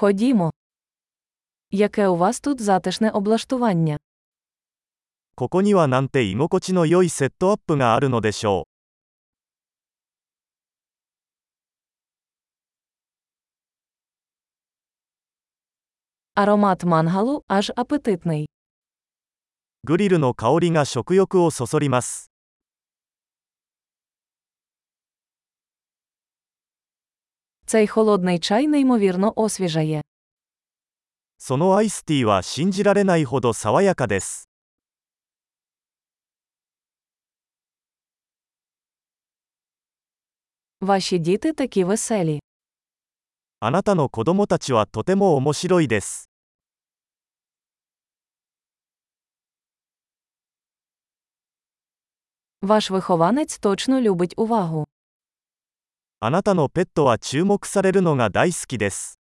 [0.00, 0.51] Ходімо.
[1.71, 3.97] Яке у вас тут затишне облаштування?
[5.35, 8.67] ここにはなんて居心地の良いセットアップがあるのでしょ
[16.35, 18.43] Аромат мангалу аж апетитний.
[18.43, 18.47] う。
[19.87, 22.29] グリルの香りが食欲をそそります。
[27.70, 30.02] Цей холодний чай неймовірно освіжає.
[31.38, 34.48] そのアイスティーは信じられないほど爽やかです。
[40.80, 42.40] Ваші діти такі веселі.
[43.60, 46.30] あなたの子供たちはとても面白いです。
[52.62, 54.86] Ваш вихованець точно любить увагу.
[56.20, 59.20] あなたのペットは注目されるのが大好きです。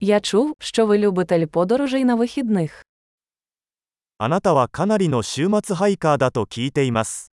[0.00, 2.82] Я чув, що ви любитель подорожей на вихідних.
[4.18, 7.32] あなたはかなりの週末ハイカーだと聞いています。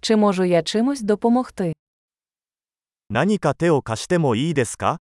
[0.00, 1.72] Чи можу я чимось допомогти?
[3.10, 5.00] 何か手を貸してもいいですか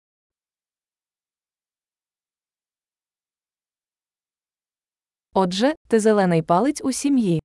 [5.35, 7.41] Отже, ти зелений палець у сім'ї.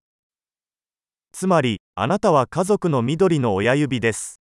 [1.31, 4.39] つまり、あなたは家族の緑の親指です。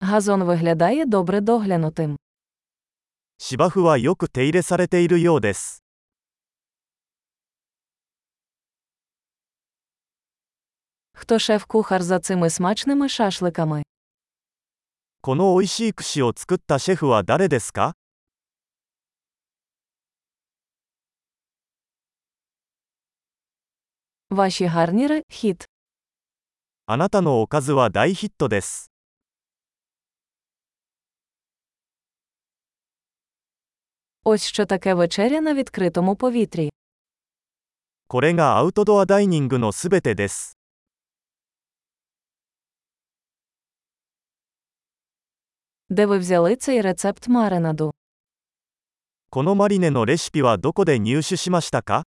[0.00, 2.16] Газон виглядає добре доглянутим.
[3.38, 5.82] 芝生はよく手入れされているようです。
[11.14, 13.82] Хто шеф-кухар за цими смачними шашликами?
[15.22, 17.94] この美味しい串を作ったシェフは誰ですか
[24.30, 25.68] Ваші гарніри хіт.
[26.86, 28.90] あなたのおかずは大ヒットです。
[34.24, 36.70] Ось що таке вечеря на відкритому повітрі.
[38.08, 40.56] これがアウトドアダイニングのすべてです。
[45.92, 47.92] Де ви взяли цей рецепт маринаду?
[49.30, 52.04] このマリネのレシピはどこで入手しましたか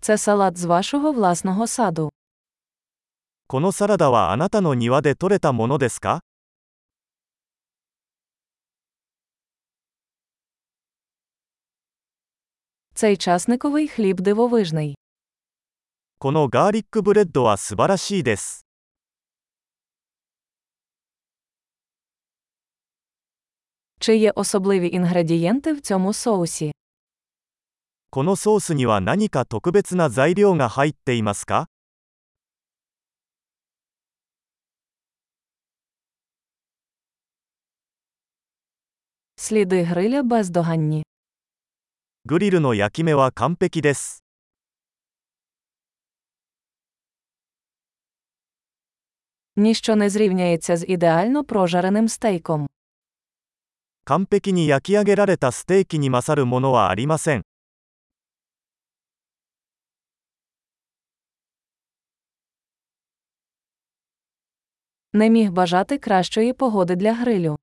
[0.00, 2.08] Це салат з вашого власного саду.
[3.46, 6.20] このサラダはあなたの庭で採れたものですか
[12.94, 14.94] Цей часниковий хліб дивовижний.
[16.18, 18.64] このガーリックブレッドは素晴らしいです。
[23.98, 26.72] Чи є особливі інгредієнти в цьому соусі?
[28.10, 31.68] このソースには何か特別な材料が入っていますか
[39.36, 41.02] Сліди гриля бездоганні.
[42.26, 44.22] グリルの焼き目は完璧です。
[49.56, 52.68] Ніщо не зрівняється з ідеально прожареним стейком.
[54.04, 57.44] 完璧に焼き上げられたステーキに勝るものはありません。
[65.12, 67.58] Не міг бажати кращої погоди для грилю.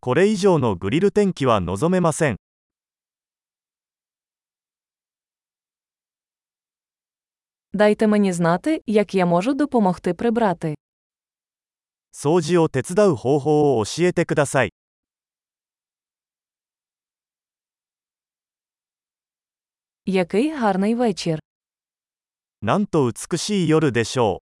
[0.00, 2.36] これ以上のグリル天気は望めません。
[7.72, 10.74] Дайте мені знати, як я можу допомогти прибрати.
[12.12, 14.72] 掃除を手伝う方法を教えてください。
[20.06, 21.38] Який гарний вечір!
[22.62, 24.51] なんと美しい夜でしょう。